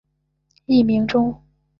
[0.65, 1.39] 艺名中。